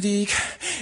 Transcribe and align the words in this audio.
pudique. 0.00 0.32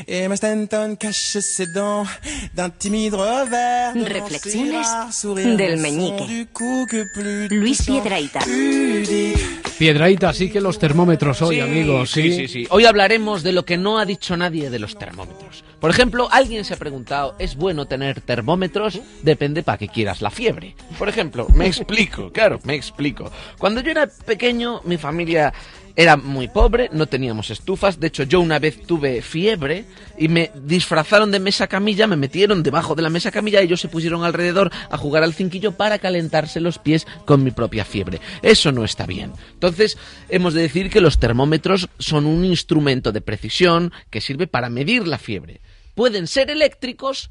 Emma 0.06 0.34
Stanton 0.34 0.96
cache 0.96 1.40
ses 1.40 1.72
dents 1.72 2.06
d'un 2.52 2.70
timide 2.70 3.14
revers. 3.14 3.94
de 3.94 4.04
Reflexiones 4.04 4.86
sourire 5.12 5.56
del 5.56 5.78
meñique. 5.78 6.26
du 6.26 6.46
coup 6.52 6.86
que 6.90 7.04
plus 7.14 7.48
Luis. 7.50 7.82
Pudique. 7.86 9.34
Piedraíta, 9.78 10.32
sí 10.32 10.50
que 10.50 10.60
los 10.60 10.78
termómetros 10.78 11.42
hoy, 11.42 11.56
Sí, 11.56 11.60
amigos. 11.60 12.10
sí, 12.10 12.32
sí, 12.32 12.48
sí. 12.48 12.66
Hoy 12.70 12.86
hablaremos 12.86 13.42
de 13.42 13.52
lo 13.52 13.64
que 13.64 13.76
no 13.76 13.98
ha 13.98 14.04
dicho 14.04 14.36
nadie 14.36 14.70
de 14.70 14.78
los 14.78 14.96
termómetros. 14.98 15.64
Por 15.80 15.90
ejemplo, 15.90 16.28
alguien 16.30 16.64
se 16.64 16.74
ha 16.74 16.76
preguntado, 16.76 17.34
¿es 17.38 17.56
bueno 17.56 17.86
tener 17.86 18.20
termómetros? 18.20 19.00
Depende 19.22 19.62
para 19.62 19.76
que 19.78 19.88
quieras 19.88 20.22
la 20.22 20.30
fiebre. 20.30 20.74
Por 20.98 21.08
ejemplo, 21.08 21.46
me 21.54 21.66
explico, 21.72 22.30
claro, 22.32 22.58
me 22.64 22.74
explico. 22.74 23.30
Cuando 23.58 23.80
yo 23.80 23.90
era 23.90 24.06
pequeño, 24.06 24.80
mi 24.84 24.96
familia 24.96 25.52
era 25.96 26.16
muy 26.16 26.48
pobre, 26.48 26.90
no 26.92 27.06
teníamos 27.06 27.50
estufas. 27.50 28.00
De 28.00 28.08
hecho, 28.08 28.24
yo 28.24 28.40
una 28.40 28.58
vez 28.58 28.82
tuve 28.82 29.22
fiebre 29.22 29.84
y 30.18 30.28
me 30.28 30.50
disfrazaron 30.54 31.30
de 31.30 31.38
mesa 31.38 31.68
camilla, 31.68 32.06
me 32.06 32.16
metieron 32.16 32.62
debajo 32.62 32.94
de 32.94 33.02
la 33.02 33.10
mesa 33.10 33.30
camilla 33.30 33.62
y 33.62 33.66
ellos 33.66 33.80
se 33.80 33.88
pusieron 33.88 34.24
alrededor 34.24 34.70
a 34.90 34.96
jugar 34.96 35.22
al 35.22 35.34
cinquillo 35.34 35.72
para 35.72 35.98
calentarse 35.98 36.60
los 36.60 36.78
pies 36.78 37.06
con 37.24 37.44
mi 37.44 37.52
propia 37.52 37.84
fiebre. 37.84 38.20
Eso 38.42 38.72
no 38.72 38.84
está 38.84 39.06
bien. 39.06 39.32
Entonces, 39.52 39.96
hemos 40.28 40.54
de 40.54 40.62
decir 40.62 40.90
que 40.90 41.00
los 41.00 41.18
termómetros 41.18 41.88
son 41.98 42.26
un 42.26 42.44
instrumento 42.44 43.12
de 43.12 43.20
precisión 43.20 43.92
que 44.10 44.20
sirve 44.20 44.46
para 44.46 44.70
medir 44.70 45.06
la 45.06 45.18
fiebre. 45.18 45.60
Pueden 45.94 46.26
ser 46.26 46.50
eléctricos 46.50 47.30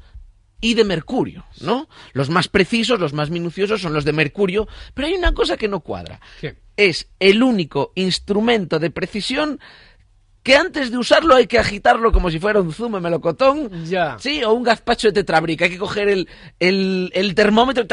y 0.62 0.72
de 0.72 0.84
mercurio, 0.84 1.44
¿no? 1.60 1.90
Los 2.14 2.30
más 2.30 2.48
precisos, 2.48 2.98
los 2.98 3.12
más 3.12 3.28
minuciosos 3.28 3.82
son 3.82 3.92
los 3.92 4.06
de 4.06 4.14
mercurio, 4.14 4.66
pero 4.94 5.08
hay 5.08 5.14
una 5.14 5.32
cosa 5.34 5.58
que 5.58 5.68
no 5.68 5.80
cuadra. 5.80 6.20
Es 6.76 7.08
el 7.20 7.42
único 7.42 7.92
instrumento 7.94 8.78
de 8.78 8.90
precisión 8.90 9.60
que 10.44 10.56
antes 10.56 10.90
de 10.90 10.98
usarlo 10.98 11.34
hay 11.34 11.46
que 11.46 11.58
agitarlo 11.58 12.12
como 12.12 12.30
si 12.30 12.38
fuera 12.38 12.60
un 12.60 12.70
zumo 12.70 12.98
de 12.98 13.02
melocotón. 13.02 13.86
Ya. 13.86 14.18
Sí, 14.18 14.44
o 14.44 14.52
un 14.52 14.62
gazpacho 14.62 15.08
de 15.08 15.14
tetrabric. 15.14 15.62
Hay 15.62 15.70
que 15.70 15.78
coger 15.78 16.08
el, 16.08 16.28
el, 16.60 17.10
el 17.14 17.34
termómetro. 17.34 17.86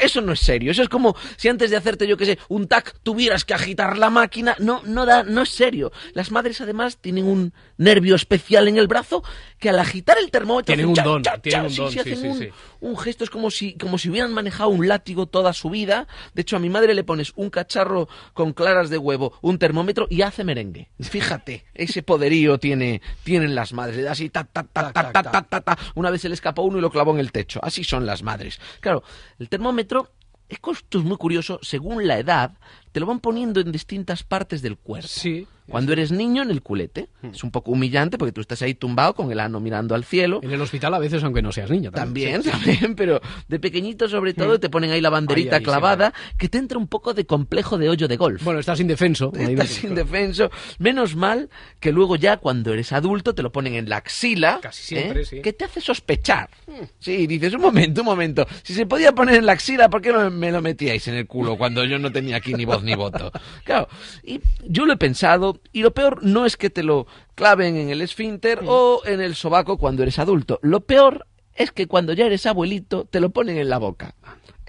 Eso 0.00 0.22
no 0.22 0.32
es 0.32 0.40
serio. 0.40 0.70
Eso 0.70 0.82
es 0.82 0.88
como 0.88 1.14
si 1.36 1.48
antes 1.48 1.70
de 1.70 1.76
hacerte, 1.76 2.06
yo 2.06 2.16
qué 2.16 2.24
sé, 2.24 2.38
un 2.48 2.66
tac, 2.66 2.96
tuvieras 3.02 3.44
que 3.44 3.52
agitar 3.52 3.98
la 3.98 4.08
máquina. 4.08 4.56
No, 4.58 4.80
no 4.86 5.04
da, 5.04 5.22
no 5.22 5.42
es 5.42 5.50
serio. 5.50 5.92
Las 6.14 6.30
madres 6.30 6.62
además 6.62 6.96
tienen 6.96 7.26
un 7.26 7.52
nervio 7.76 8.14
especial 8.16 8.66
en 8.66 8.78
el 8.78 8.88
brazo 8.88 9.22
que 9.58 9.68
al 9.68 9.78
agitar 9.78 10.16
el 10.18 10.30
termómetro 10.30 10.74
Tienen 10.74 10.86
un 10.86 10.94
don, 10.94 11.22
tienen 11.42 11.66
un 11.66 11.70
Sí, 11.70 11.84
don, 12.04 12.52
un 12.80 12.96
gesto 12.96 13.24
es 13.24 13.30
como 13.30 13.50
si, 13.50 13.74
como 13.74 13.98
si 13.98 14.10
hubieran 14.10 14.32
manejado 14.32 14.70
un 14.70 14.88
látigo 14.88 15.26
toda 15.26 15.52
su 15.52 15.70
vida. 15.70 16.06
De 16.34 16.42
hecho, 16.42 16.56
a 16.56 16.60
mi 16.60 16.70
madre 16.70 16.94
le 16.94 17.04
pones 17.04 17.32
un 17.36 17.50
cacharro 17.50 18.08
con 18.32 18.52
claras 18.52 18.90
de 18.90 18.98
huevo, 18.98 19.32
un 19.42 19.58
termómetro 19.58 20.06
y 20.10 20.22
hace 20.22 20.44
merengue. 20.44 20.90
Fíjate, 21.00 21.64
ese 21.74 22.02
poderío 22.02 22.58
tiene, 22.58 23.02
tienen 23.22 23.54
las 23.54 23.72
madres. 23.72 23.96
Le 23.96 24.02
da 24.02 24.12
así, 24.12 24.30
ta, 24.30 24.44
ta, 24.44 24.64
ta, 24.64 24.92
ta, 24.92 25.12
ta, 25.12 25.22
ta, 25.22 25.42
ta, 25.42 25.60
ta. 25.60 25.78
Una 25.94 26.10
vez 26.10 26.22
se 26.22 26.28
le 26.28 26.34
escapó 26.34 26.62
uno 26.62 26.78
y 26.78 26.80
lo 26.80 26.90
clavó 26.90 27.12
en 27.12 27.20
el 27.20 27.32
techo. 27.32 27.60
Así 27.62 27.84
son 27.84 28.06
las 28.06 28.22
madres. 28.22 28.60
Claro, 28.80 29.02
el 29.38 29.48
termómetro, 29.48 30.12
esto 30.48 30.98
es 30.98 31.04
muy 31.04 31.16
curioso, 31.16 31.58
según 31.62 32.06
la 32.06 32.18
edad, 32.18 32.52
te 32.92 33.00
lo 33.00 33.06
van 33.06 33.20
poniendo 33.20 33.60
en 33.60 33.72
distintas 33.72 34.22
partes 34.24 34.62
del 34.62 34.76
cuerpo. 34.76 35.08
Sí. 35.08 35.46
Cuando 35.68 35.92
eres 35.92 36.10
niño, 36.10 36.42
en 36.42 36.50
el 36.50 36.62
culete. 36.62 37.10
Es 37.22 37.44
un 37.44 37.52
poco 37.52 37.70
humillante 37.70 38.18
porque 38.18 38.32
tú 38.32 38.40
estás 38.40 38.60
ahí 38.62 38.74
tumbado 38.74 39.14
con 39.14 39.30
el 39.30 39.38
ano 39.38 39.60
mirando 39.60 39.94
al 39.94 40.02
cielo. 40.04 40.40
En 40.42 40.50
el 40.50 40.60
hospital 40.60 40.92
a 40.94 40.98
veces, 40.98 41.22
aunque 41.22 41.42
no 41.42 41.52
seas 41.52 41.70
niño. 41.70 41.92
También, 41.92 42.42
Sí. 42.42 42.50
también, 42.50 42.96
pero 42.96 43.20
de 43.46 43.60
pequeñito 43.60 44.08
sobre 44.08 44.34
todo 44.34 44.58
te 44.58 44.68
ponen 44.68 44.90
ahí 44.90 45.00
la 45.00 45.10
banderita 45.10 45.56
Ahí, 45.56 45.60
ahí, 45.60 45.64
clavada 45.64 46.12
que 46.38 46.48
te 46.48 46.58
entra 46.58 46.76
un 46.76 46.88
poco 46.88 47.14
de 47.14 47.24
complejo 47.24 47.78
de 47.78 47.88
hoyo 47.88 48.08
de 48.08 48.16
golf. 48.16 48.42
Bueno, 48.42 48.58
estás 48.58 48.80
indefenso. 48.80 49.32
Estás 49.38 49.84
indefenso. 49.84 50.50
Menos 50.80 51.14
mal 51.14 51.50
que 51.78 51.92
luego 51.92 52.16
ya 52.16 52.38
cuando 52.38 52.72
eres 52.72 52.92
adulto 52.92 53.36
te 53.36 53.42
lo 53.44 53.52
ponen 53.52 53.74
en 53.74 53.88
la 53.88 53.98
axila. 53.98 54.58
Casi 54.60 54.82
siempre, 54.82 55.22
¿eh? 55.22 55.24
sí. 55.24 55.40
Que 55.40 55.52
te 55.52 55.66
hace 55.66 55.80
sospechar. 55.80 56.50
Sí, 56.98 57.28
dices, 57.28 57.54
un 57.54 57.60
momento, 57.60 58.00
un 58.00 58.06
momento. 58.06 58.44
Si 58.64 58.74
se 58.74 58.86
podía 58.86 59.12
poner 59.12 59.36
en 59.36 59.46
la 59.46 59.52
axila, 59.52 59.88
¿por 59.88 60.02
qué 60.02 60.12
me 60.12 60.50
lo 60.50 60.60
metíais 60.62 61.06
en 61.06 61.14
el 61.14 61.28
culo 61.28 61.56
cuando 61.56 61.84
yo 61.84 62.00
no 62.00 62.10
tenía 62.10 62.36
aquí 62.38 62.54
ni 62.54 62.64
voz 62.64 62.79
ni 62.82 62.94
voto? 62.94 63.32
Claro, 63.64 63.88
y 64.22 64.40
yo 64.64 64.86
lo 64.86 64.92
he 64.92 64.96
pensado, 64.96 65.60
y 65.72 65.82
lo 65.82 65.92
peor 65.92 66.22
no 66.22 66.46
es 66.46 66.56
que 66.56 66.70
te 66.70 66.82
lo 66.82 67.06
claven 67.34 67.76
en 67.76 67.90
el 67.90 68.02
esfínter 68.02 68.60
o 68.66 69.02
en 69.04 69.20
el 69.20 69.34
sobaco 69.34 69.78
cuando 69.78 70.02
eres 70.02 70.18
adulto. 70.18 70.58
Lo 70.62 70.80
peor 70.80 71.26
es 71.54 71.72
que 71.72 71.86
cuando 71.86 72.12
ya 72.12 72.26
eres 72.26 72.46
abuelito 72.46 73.04
te 73.04 73.20
lo 73.20 73.30
ponen 73.30 73.58
en 73.58 73.68
la 73.68 73.78
boca. 73.78 74.14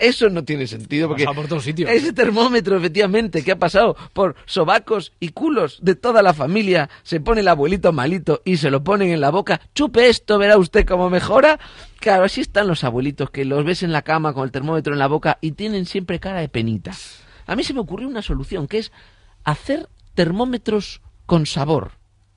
Eso 0.02 0.30
no 0.32 0.44
tiene 0.44 0.66
sentido 0.66 1.08
porque 1.08 1.26
por 1.26 1.48
todos 1.48 1.64
sitios. 1.64 1.88
ese 1.92 2.12
termómetro, 2.12 2.76
efectivamente, 2.76 3.44
que 3.44 3.52
ha 3.52 3.60
pasado 3.60 3.96
por 4.14 4.36
sobacos 4.46 5.14
y 5.20 5.30
culos 5.30 5.78
de 5.84 5.94
toda 5.94 6.24
la 6.24 6.34
familia, 6.34 6.90
se 7.04 7.20
pone 7.20 7.42
el 7.42 7.48
abuelito 7.48 7.94
malito 7.94 8.42
y 8.44 8.58
se 8.58 8.72
lo 8.72 8.84
ponen 8.84 9.12
en 9.12 9.22
la 9.22 9.30
boca. 9.30 9.62
Chupe 9.76 10.10
esto, 10.10 10.40
verá 10.40 10.58
usted 10.58 10.88
cómo 10.88 11.12
mejora. 11.12 11.60
Claro, 12.00 12.24
así 12.24 12.42
están 12.42 12.68
los 12.68 12.84
abuelitos, 12.84 13.30
que 13.30 13.46
los 13.46 13.64
ves 13.64 13.84
en 13.84 13.92
la 13.92 14.02
cama 14.02 14.34
con 14.34 14.44
el 14.44 14.52
termómetro 14.52 14.94
en 14.94 15.00
la 15.00 15.08
boca 15.08 15.38
y 15.40 15.52
tienen 15.52 15.86
siempre 15.86 16.20
cara 16.20 16.42
de 16.42 16.50
penita. 16.50 16.94
A 17.48 17.56
mí 17.56 17.64
se 17.64 17.74
me 17.74 17.80
ocurrió 17.80 18.08
una 18.08 18.22
solución, 18.22 18.68
que 18.68 18.80
es 18.80 18.92
hacer 19.44 19.88
termómetros 20.14 21.02
con 21.26 21.46
sabor. 21.46 21.94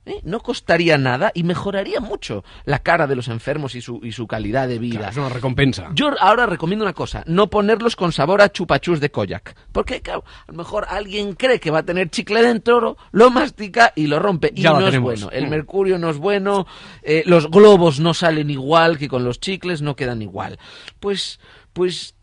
¿eh? 0.07 0.21
No 0.23 0.41
costaría 0.41 0.99
nada 0.99 1.33
y 1.35 1.43
mejoraría 1.45 1.99
mucho 2.01 2.45
la 2.65 2.79
cara 2.81 3.07
de 3.07 3.17
los 3.17 3.29
enfermos 3.29 3.75
y 3.75 3.81
su, 3.81 4.01
y 4.03 4.13
su 4.13 4.27
calidad 4.27 4.69
de 4.69 4.79
vida. 4.79 4.99
Claro, 4.99 5.13
es 5.13 5.17
una 5.19 5.29
recompensa. 5.31 5.91
Yo 5.95 6.11
ahora 6.21 6.47
recomiendo 6.47 6.85
una 6.85 6.93
cosa, 6.93 7.25
no 7.27 7.49
ponerlos 7.51 7.97
con 7.97 8.13
sabor 8.13 8.43
a 8.43 8.53
chupachus 8.53 9.01
de 9.01 9.11
koyak. 9.11 9.57
Porque, 9.73 10.03
claro, 10.03 10.25
a 10.47 10.53
lo 10.53 10.59
mejor 10.59 10.87
alguien 10.89 11.35
cree 11.35 11.59
que 11.59 11.71
va 11.71 11.79
a 11.81 11.83
tener 11.85 12.11
chicle 12.11 12.43
dentro, 12.43 12.97
lo 13.13 13.31
mastica 13.31 13.93
y 13.97 14.07
lo 14.07 14.19
rompe. 14.19 14.53
Y 14.55 14.63
Ya 14.63 14.73
no 14.73 14.87
es 14.87 14.99
bueno. 14.99 15.31
El 15.31 15.47
Mm. 15.47 15.51
mercurio 15.51 15.99
no 15.99 16.11
es 16.11 16.19
bueno, 16.19 16.67
eh, 17.03 17.23
los 17.27 17.51
globos 17.51 17.99
no 18.01 18.15
salen 18.15 18.51
igual 18.51 18.99
que 18.99 19.09
con 19.09 19.25
los 19.25 19.41
chicles, 19.41 19.81
no 19.83 19.97
quedan 19.97 20.23
igual. 20.23 20.59
Pues, 21.01 21.41
pues, 21.73 22.15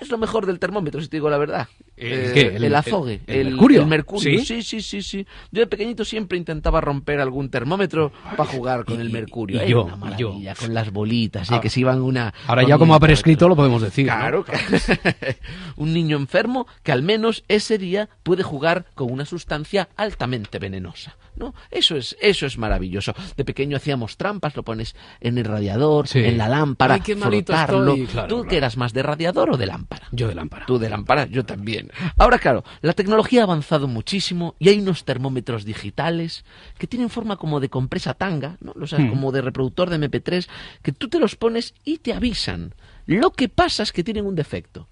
es 0.00 0.08
lo 0.10 0.18
mejor 0.18 0.46
del 0.46 0.58
termómetro, 0.60 1.00
si 1.00 1.08
te 1.08 1.16
digo 1.16 1.28
la 1.30 1.38
verdad. 1.38 1.66
¿El 2.00 2.12
Eh, 2.12 2.30
qué? 2.34 2.40
El- 2.56 2.64
el 2.64 2.74
azogue. 2.74 3.20
el- 3.26 3.36
el 3.38 3.50
mercurio? 3.52 3.80
el 3.82 3.86
mercurio. 3.86 4.40
¿Sí? 4.44 4.62
¿Sí? 4.62 4.80
sí, 4.82 5.02
sí, 5.02 5.26
Yo 5.50 5.60
de 5.60 5.66
pequeñito 5.66 6.04
siempre 6.04 6.38
intentaba 6.38 6.80
romper 6.80 7.20
algún 7.20 7.50
termómetro 7.50 8.12
para 8.36 8.48
jugar 8.50 8.84
con 8.84 8.98
y- 8.98 9.02
el 9.02 9.10
mercurio. 9.10 9.56
y 9.56 9.60
Era 9.60 9.68
yo, 9.68 9.84
una 9.84 9.94
y 9.94 9.98
maravilla, 9.98 10.54
yo. 10.54 10.60
con 10.60 10.74
las 10.74 10.90
bolitas, 10.92 11.50
¿eh? 11.50 11.54
Ah, 11.56 11.60
que 11.60 11.70
se 11.70 11.80
iban 11.80 12.00
una... 12.02 12.32
Ahora 12.46 12.62
ya 12.62 12.78
como 12.78 12.94
ha 12.94 13.00
prescrito 13.00 13.48
lo 13.48 13.56
podemos 13.56 13.82
decir. 13.82 14.06
¿no? 14.06 14.12
Claro, 14.12 14.44
un 15.76 15.92
niño 15.92 16.16
enfermo 16.16 16.66
que 16.82 16.92
al 16.92 17.02
menos 17.02 17.44
ese 17.48 17.78
día 17.78 18.08
puede 18.22 18.42
jugar 18.42 18.86
con 18.94 19.10
una 19.12 19.24
sustancia 19.24 19.88
altamente 19.96 20.58
venenosa, 20.58 21.16
¿no? 21.36 21.54
Eso 21.70 21.96
es, 21.96 22.16
eso 22.20 22.46
es 22.46 22.58
maravilloso. 22.58 23.14
De 23.36 23.44
pequeño 23.44 23.76
hacíamos 23.76 24.16
trampas, 24.16 24.56
lo 24.56 24.62
pones 24.62 24.94
en 25.20 25.38
el 25.38 25.44
radiador, 25.44 26.08
Sí. 26.08 26.20
en 26.20 26.38
la 26.38 26.48
lámpara, 26.48 26.94
Ay, 26.94 27.00
qué 27.00 27.16
frotarlo. 27.16 27.92
estoy, 27.92 28.06
claro, 28.06 28.28
¿Tú 28.28 28.34
claro. 28.36 28.48
que 28.48 28.56
eras 28.56 28.76
más 28.76 28.92
de 28.92 29.02
radiador 29.02 29.50
o 29.50 29.56
de 29.56 29.66
lámpara? 29.66 29.97
Yo 30.12 30.28
de 30.28 30.34
lámpara. 30.34 30.66
Tú 30.66 30.78
de 30.78 30.88
lámpara, 30.88 31.26
yo 31.26 31.44
también. 31.44 31.90
Ahora, 32.16 32.38
claro, 32.38 32.64
la 32.80 32.92
tecnología 32.92 33.40
ha 33.40 33.44
avanzado 33.44 33.88
muchísimo 33.88 34.54
y 34.58 34.68
hay 34.68 34.78
unos 34.80 35.04
termómetros 35.04 35.64
digitales 35.64 36.44
que 36.78 36.86
tienen 36.86 37.10
forma 37.10 37.36
como 37.36 37.60
de 37.60 37.68
compresa 37.68 38.14
tanga, 38.14 38.56
¿no? 38.60 38.74
O 38.80 38.86
sea, 38.86 38.98
Hmm. 38.98 39.10
como 39.10 39.32
de 39.32 39.42
reproductor 39.42 39.90
de 39.90 39.96
MP3, 39.96 40.48
que 40.82 40.92
tú 40.92 41.08
te 41.08 41.18
los 41.18 41.36
pones 41.36 41.74
y 41.84 41.98
te 41.98 42.12
avisan. 42.12 42.74
Lo 43.06 43.30
que 43.30 43.48
pasa 43.48 43.82
es 43.82 43.92
que 43.92 44.04
tienen 44.04 44.26
un 44.26 44.34
defecto. 44.34 44.88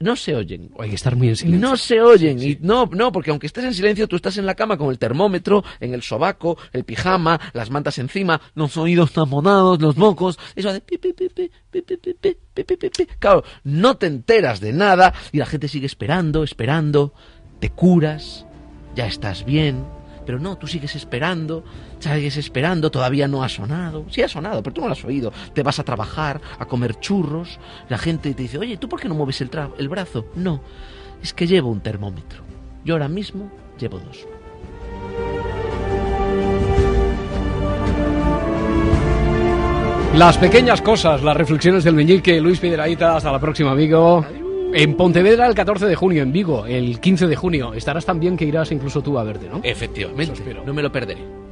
No 0.00 0.14
se 0.14 0.36
oyen. 0.36 0.70
Hay 0.78 0.90
que 0.90 0.94
estar 0.94 1.16
muy 1.16 1.28
en 1.28 1.36
silencio. 1.36 1.68
No 1.68 1.76
se 1.76 2.00
oyen. 2.00 2.40
Y 2.40 2.58
no, 2.60 2.88
no, 2.92 3.10
porque 3.10 3.30
aunque 3.30 3.46
estés 3.48 3.64
en 3.64 3.74
silencio, 3.74 4.06
tú 4.06 4.16
estás 4.16 4.36
en 4.38 4.46
la 4.46 4.54
cama 4.54 4.76
con 4.76 4.90
el 4.90 4.98
termómetro, 4.98 5.64
en 5.80 5.92
el 5.92 6.02
sobaco, 6.02 6.56
el 6.72 6.84
pijama, 6.84 7.40
las 7.52 7.70
mantas 7.70 7.98
encima, 7.98 8.40
los 8.54 8.76
oídos 8.76 9.12
taponados, 9.12 9.80
los 9.80 9.96
mocos. 9.96 10.38
Eso 10.54 10.68
hace 10.68 10.80
pi, 10.80 10.98
pi, 10.98 11.12
pi, 11.12 11.28
pi, 11.28 11.50
pi, 11.70 11.82
pi, 11.82 11.96
pi, 11.96 12.14
pi, 12.14 12.36
pi, 12.54 12.64
pi, 12.64 12.76
pi, 12.76 12.90
pi. 12.90 13.06
Claro, 13.18 13.42
no 13.64 13.96
te 13.96 14.06
enteras 14.06 14.60
de 14.60 14.72
nada 14.72 15.12
y 15.32 15.38
la 15.38 15.46
gente 15.46 15.66
sigue 15.66 15.86
esperando, 15.86 16.44
esperando. 16.44 17.12
Te 17.58 17.70
curas, 17.70 18.46
ya 18.94 19.06
estás 19.06 19.44
bien. 19.44 19.97
Pero 20.28 20.38
no, 20.38 20.58
tú 20.58 20.66
sigues 20.66 20.94
esperando, 20.94 21.64
sigues 22.00 22.36
esperando, 22.36 22.90
todavía 22.90 23.26
no 23.26 23.42
ha 23.42 23.48
sonado. 23.48 24.04
Sí 24.10 24.20
ha 24.20 24.28
sonado, 24.28 24.62
pero 24.62 24.74
tú 24.74 24.82
no 24.82 24.88
lo 24.88 24.92
has 24.92 25.02
oído. 25.02 25.32
Te 25.54 25.62
vas 25.62 25.78
a 25.78 25.84
trabajar, 25.84 26.38
a 26.58 26.66
comer 26.66 27.00
churros. 27.00 27.58
La 27.88 27.96
gente 27.96 28.34
te 28.34 28.42
dice, 28.42 28.58
oye, 28.58 28.76
¿tú 28.76 28.90
por 28.90 29.00
qué 29.00 29.08
no 29.08 29.14
mueves 29.14 29.40
el, 29.40 29.50
tra- 29.50 29.72
el 29.78 29.88
brazo? 29.88 30.26
No, 30.34 30.60
es 31.22 31.32
que 31.32 31.46
llevo 31.46 31.70
un 31.70 31.80
termómetro. 31.80 32.42
Yo 32.84 32.92
ahora 32.92 33.08
mismo 33.08 33.50
llevo 33.78 34.00
dos. 34.00 34.26
Las 40.14 40.36
pequeñas 40.36 40.82
cosas, 40.82 41.22
las 41.22 41.36
reflexiones 41.36 41.84
del 41.84 41.94
meñique, 41.94 42.38
Luis 42.38 42.58
Piedraíta, 42.58 43.16
hasta 43.16 43.30
la 43.32 43.38
próxima, 43.38 43.70
amigo. 43.70 44.26
En 44.74 44.96
Pontevedra 44.96 45.46
el 45.46 45.54
14 45.54 45.86
de 45.86 45.96
junio, 45.96 46.22
en 46.22 46.32
Vigo 46.32 46.66
el 46.66 47.00
15 47.00 47.26
de 47.26 47.36
junio. 47.36 47.72
Estarás 47.72 48.04
tan 48.04 48.20
bien 48.20 48.36
que 48.36 48.44
irás 48.44 48.70
incluso 48.70 49.02
tú 49.02 49.18
a 49.18 49.24
verte, 49.24 49.48
¿no? 49.48 49.60
Efectivamente, 49.62 50.42
no 50.64 50.74
me 50.74 50.82
lo 50.82 50.92
perderé. 50.92 51.47